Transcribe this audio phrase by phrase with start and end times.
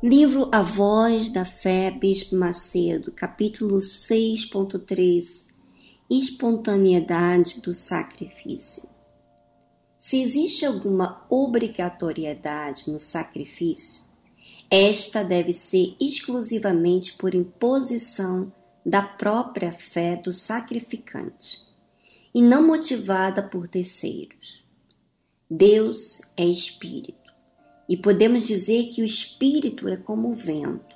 [0.00, 5.48] Livro A Voz da Fé, Bispo Macedo, capítulo 6.3
[6.08, 8.88] Espontaneidade do sacrifício.
[9.98, 14.04] Se existe alguma obrigatoriedade no sacrifício,
[14.70, 18.52] esta deve ser exclusivamente por imposição
[18.86, 21.60] da própria fé do sacrificante
[22.32, 24.64] e não motivada por terceiros.
[25.50, 27.17] Deus é espírito
[27.88, 30.94] e podemos dizer que o espírito é como o vento,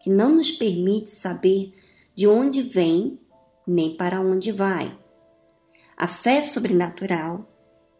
[0.00, 1.72] que não nos permite saber
[2.14, 3.18] de onde vem
[3.66, 4.98] nem para onde vai.
[5.96, 7.48] A fé sobrenatural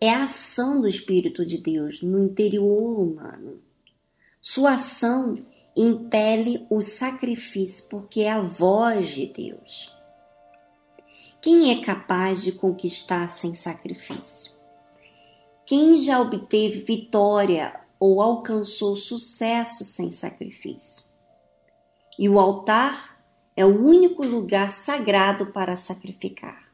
[0.00, 3.62] é a ação do Espírito de Deus no interior humano.
[4.40, 5.36] Sua ação
[5.76, 9.96] impele o sacrifício porque é a voz de Deus.
[11.40, 14.52] Quem é capaz de conquistar sem sacrifício?
[15.64, 21.04] Quem já obteve vitória ou alcançou sucesso sem sacrifício.
[22.18, 23.22] E o altar
[23.54, 26.64] é o único lugar sagrado para sacrificar.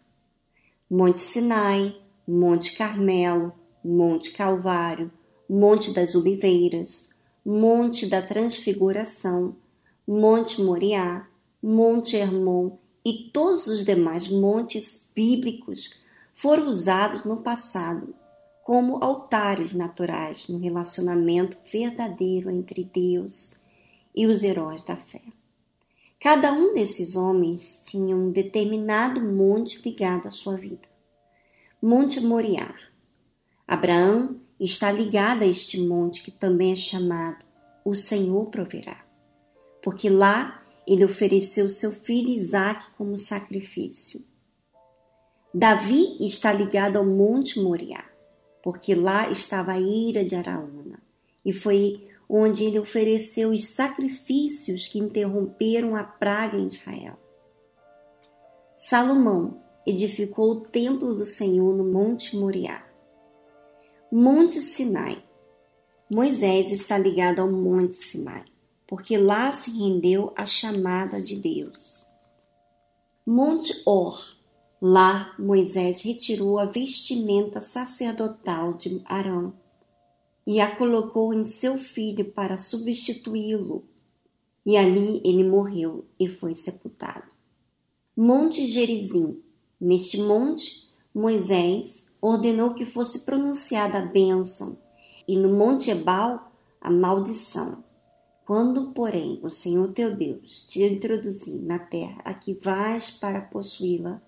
[0.90, 1.94] Monte Sinai,
[2.26, 3.52] Monte Carmelo,
[3.84, 5.12] Monte Calvário,
[5.46, 7.10] Monte das Oliveiras,
[7.44, 9.54] Monte da Transfiguração,
[10.06, 11.28] Monte Moriá,
[11.62, 15.90] Monte Hermon e todos os demais montes bíblicos
[16.34, 18.14] foram usados no passado
[18.69, 23.55] como altares naturais no relacionamento verdadeiro entre Deus
[24.14, 25.22] e os heróis da fé.
[26.20, 30.86] Cada um desses homens tinha um determinado monte ligado à sua vida.
[31.80, 32.75] Monte Moriá.
[33.66, 37.47] Abraão está ligado a este monte que também é chamado
[37.82, 39.03] O Senhor Proverá,
[39.80, 44.22] porque lá ele ofereceu seu filho Isaque como sacrifício.
[45.55, 48.05] Davi está ligado ao Monte Moriá
[48.62, 51.00] porque lá estava a ira de Araúna,
[51.44, 57.18] e foi onde ele ofereceu os sacrifícios que interromperam a praga em Israel.
[58.76, 62.86] Salomão edificou o templo do Senhor no Monte Moriá.
[64.12, 65.24] Monte Sinai.
[66.10, 68.44] Moisés está ligado ao Monte Sinai,
[68.86, 72.06] porque lá se rendeu à chamada de Deus.
[73.26, 74.38] Monte Or
[74.81, 79.53] Lá Moisés retirou a vestimenta sacerdotal de Arão
[80.47, 83.84] e a colocou em seu filho para substituí-lo.
[84.65, 87.27] E ali ele morreu e foi sepultado.
[88.16, 89.43] Monte Gerizim.
[89.81, 94.77] Neste monte, Moisés ordenou que fosse pronunciada a bênção,
[95.27, 96.50] e no Monte Ebal,
[96.81, 97.84] a maldição.
[98.45, 104.22] Quando, porém, o Senhor teu Deus te introduzir na terra a que vais para possuí-la,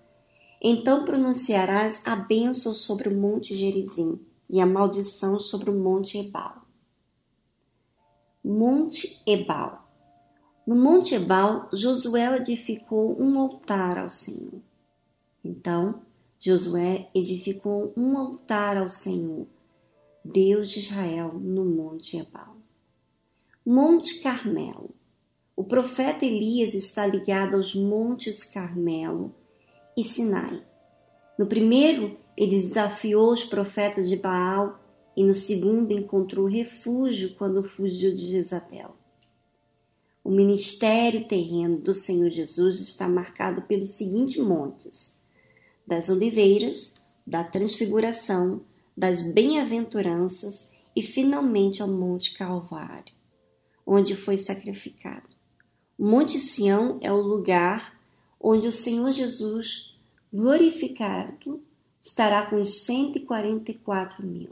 [0.61, 6.61] então pronunciarás a bênção sobre o monte Gerizim e a maldição sobre o monte Ebal.
[8.43, 9.89] Monte Ebal.
[10.67, 14.61] No monte Ebal, Josué edificou um altar ao Senhor.
[15.43, 16.01] Então,
[16.39, 19.47] Josué edificou um altar ao Senhor,
[20.23, 22.55] Deus de Israel, no monte Ebal.
[23.65, 24.91] Monte Carmelo.
[25.55, 29.33] O profeta Elias está ligado aos montes Carmelo
[29.97, 30.63] e Sinai.
[31.37, 34.79] No primeiro, ele desafiou os profetas de Baal
[35.15, 38.95] e no segundo encontrou refúgio quando fugiu de Jezabel.
[40.23, 45.17] O ministério terreno do Senhor Jesus está marcado pelos seguintes montes:
[45.85, 46.93] das oliveiras,
[47.25, 48.61] da transfiguração,
[48.95, 53.13] das bem-aventuranças e finalmente ao Monte Calvário,
[53.85, 55.29] onde foi sacrificado.
[55.97, 57.99] O Monte Sião é o lugar
[58.41, 59.97] onde o Senhor Jesus,
[60.33, 61.61] glorificado,
[62.01, 64.49] estará com os 144 mil.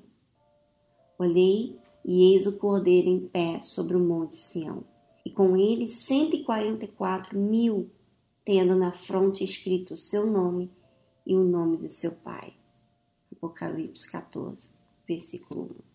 [1.17, 4.83] Olhei e eis o cordeiro em pé sobre o monte Sião,
[5.25, 7.89] e com ele 144 mil,
[8.45, 10.71] tendo na fronte escrito o seu nome
[11.25, 12.53] e o nome de seu pai.
[13.31, 14.69] Apocalipse 14,
[15.07, 15.88] versículo 1.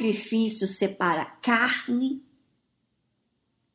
[0.00, 2.24] Sacrifício separa carne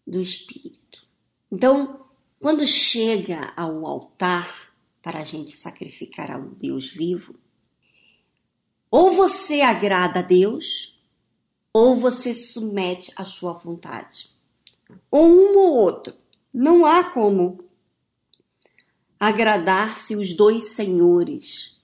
[0.05, 1.05] do espírito.
[1.51, 2.03] Então,
[2.39, 4.73] quando chega ao altar
[5.03, 7.35] para a gente sacrificar ao Deus vivo,
[8.89, 10.99] ou você agrada a Deus,
[11.71, 14.31] ou você submete à sua vontade.
[15.11, 16.15] Ou um ou outro.
[16.51, 17.63] Não há como
[19.19, 21.74] agradar-se os dois senhores.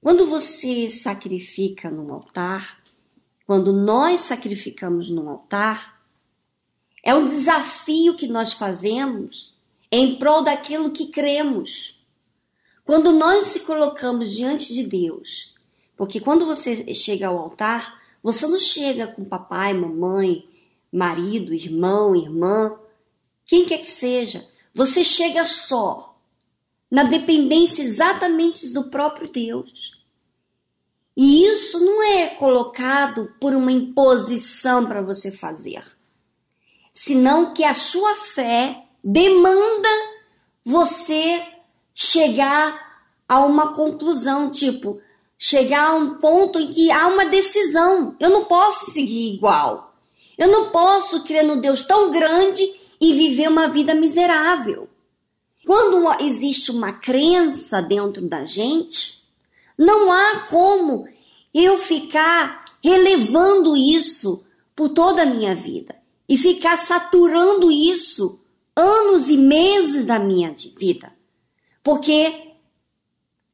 [0.00, 2.82] Quando você sacrifica no altar,
[3.46, 6.00] quando nós sacrificamos no altar,
[7.04, 9.54] é um desafio que nós fazemos
[9.92, 12.02] em prol daquilo que cremos.
[12.84, 15.54] Quando nós se colocamos diante de Deus,
[15.96, 20.48] porque quando você chega ao altar, você não chega com papai, mamãe,
[20.90, 22.78] marido, irmão, irmã,
[23.44, 24.48] quem quer que seja.
[24.74, 26.09] Você chega só,
[26.90, 30.00] na dependência exatamente do próprio Deus.
[31.16, 35.84] E isso não é colocado por uma imposição para você fazer,
[36.92, 39.88] senão que a sua fé demanda
[40.64, 41.42] você
[41.94, 42.90] chegar
[43.28, 45.00] a uma conclusão, tipo,
[45.38, 48.14] chegar a um ponto em que há uma decisão.
[48.20, 49.94] Eu não posso seguir igual.
[50.36, 52.62] Eu não posso crer no Deus tão grande
[53.00, 54.88] e viver uma vida miserável.
[55.70, 59.22] Quando existe uma crença dentro da gente,
[59.78, 61.06] não há como
[61.54, 65.94] eu ficar relevando isso por toda a minha vida
[66.28, 68.40] e ficar saturando isso
[68.74, 71.12] anos e meses da minha vida.
[71.84, 72.50] Porque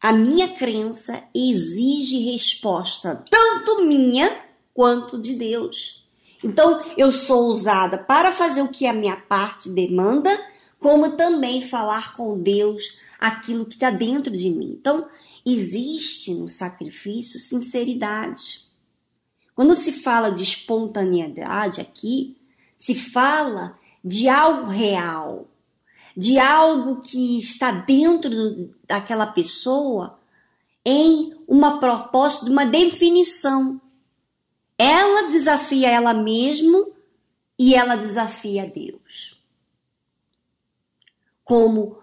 [0.00, 4.34] a minha crença exige resposta tanto minha
[4.72, 6.08] quanto de Deus.
[6.42, 10.30] Então, eu sou usada para fazer o que a minha parte demanda,
[10.86, 14.76] como também falar com Deus aquilo que está dentro de mim.
[14.78, 15.08] Então,
[15.44, 18.60] existe no sacrifício sinceridade.
[19.52, 22.36] Quando se fala de espontaneidade aqui,
[22.78, 25.48] se fala de algo real,
[26.16, 30.20] de algo que está dentro daquela pessoa
[30.84, 33.80] em uma proposta, de uma definição.
[34.78, 36.86] Ela desafia ela mesma
[37.58, 39.36] e ela desafia Deus.
[41.46, 41.96] Como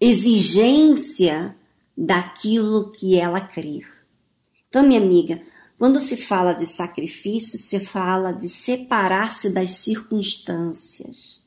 [0.00, 1.56] exigência
[1.96, 3.86] daquilo que ela crê.
[4.68, 5.40] Então, minha amiga,
[5.78, 11.40] quando se fala de sacrifício, se fala de separar-se das circunstâncias,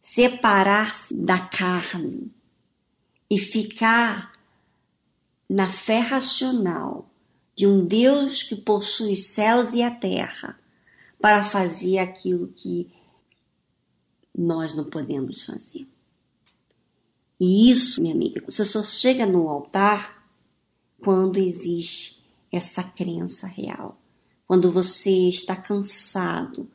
[0.00, 2.32] separar-se da carne
[3.30, 4.32] e ficar
[5.48, 7.08] na fé racional
[7.54, 10.58] de um Deus que possui céus e a terra
[11.20, 12.90] para fazer aquilo que
[14.36, 15.86] nós não podemos fazer.
[17.40, 20.28] E isso, minha amiga, você só chega no altar
[21.00, 23.98] quando existe essa crença real.
[24.46, 26.68] Quando você está cansado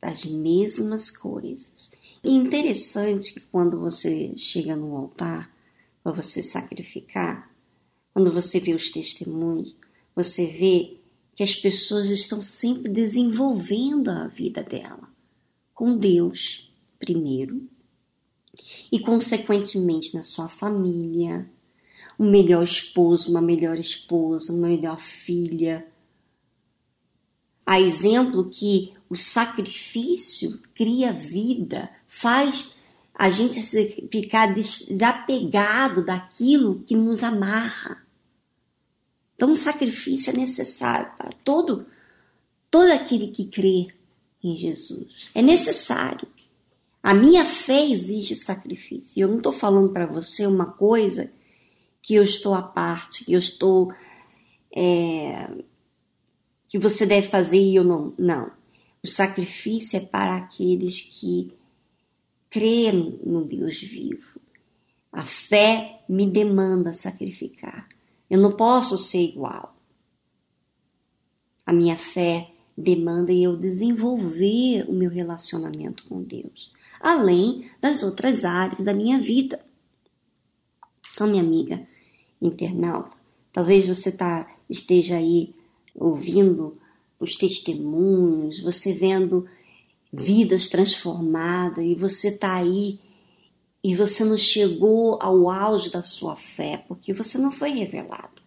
[0.00, 1.90] das mesmas coisas.
[2.22, 5.50] E interessante que quando você chega no altar
[6.02, 7.50] para você sacrificar,
[8.12, 9.74] quando você vê os testemunhos,
[10.14, 10.98] você vê
[11.34, 15.08] que as pessoas estão sempre desenvolvendo a vida dela
[15.72, 17.68] com Deus primeiro
[18.90, 21.48] e consequentemente na sua família,
[22.18, 25.86] um melhor esposo, uma melhor esposa, uma melhor filha.
[27.64, 32.76] A exemplo que o sacrifício cria vida, faz
[33.14, 33.60] a gente
[34.10, 38.06] ficar desapegado daquilo que nos amarra.
[39.34, 41.86] Então, o sacrifício é necessário para todo,
[42.70, 43.88] todo aquele que crê
[44.42, 45.08] em Jesus.
[45.34, 46.26] É necessário.
[47.08, 49.22] A minha fé exige sacrifício.
[49.22, 51.32] Eu não estou falando para você uma coisa
[52.02, 53.90] que eu estou à parte, que eu estou.
[54.70, 55.48] É,
[56.68, 58.12] que você deve fazer e eu não.
[58.18, 58.52] Não.
[59.02, 61.50] O sacrifício é para aqueles que
[62.50, 64.38] creem no Deus vivo.
[65.10, 67.88] A fé me demanda sacrificar.
[68.28, 69.74] Eu não posso ser igual.
[71.64, 78.80] A minha fé demanda eu desenvolver o meu relacionamento com Deus, além das outras áreas
[78.80, 79.60] da minha vida.
[81.12, 81.86] Então, minha amiga
[82.40, 83.12] internauta,
[83.52, 85.54] talvez você tá, esteja aí
[85.94, 86.78] ouvindo
[87.18, 89.46] os testemunhos, você vendo
[90.12, 93.00] vidas transformadas e você está aí
[93.82, 98.42] e você não chegou ao auge da sua fé porque você não foi revelado.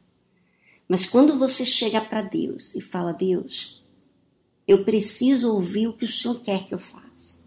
[0.87, 3.81] Mas quando você chega para Deus e fala: Deus,
[4.67, 7.39] eu preciso ouvir o que o Senhor quer que eu faça,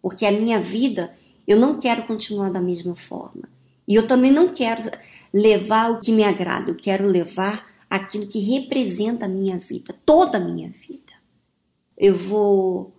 [0.00, 1.14] porque a minha vida
[1.46, 3.48] eu não quero continuar da mesma forma
[3.86, 4.82] e eu também não quero
[5.32, 10.36] levar o que me agrada, eu quero levar aquilo que representa a minha vida, toda
[10.36, 11.14] a minha vida.
[11.96, 12.92] Eu vou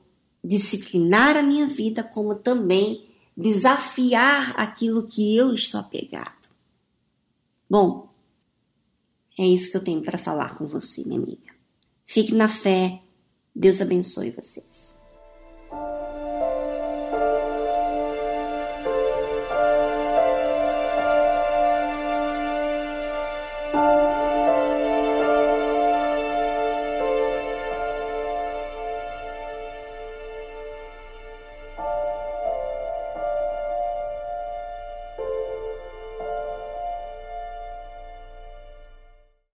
[0.43, 6.49] disciplinar a minha vida, como também desafiar aquilo que eu estou apegado.
[7.69, 8.09] Bom,
[9.37, 11.53] é isso que eu tenho para falar com você, minha amiga.
[12.05, 12.99] Fique na fé.
[13.55, 14.98] Deus abençoe vocês.